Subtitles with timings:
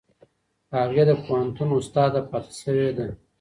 [0.77, 3.07] هغې د پوهنتون استاده پاتې شوې ده.